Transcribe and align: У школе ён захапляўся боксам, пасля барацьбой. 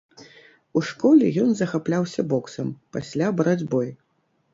У 0.79 0.81
школе 0.89 1.27
ён 1.43 1.51
захапляўся 1.59 2.25
боксам, 2.31 2.71
пасля 2.97 3.27
барацьбой. 3.43 3.93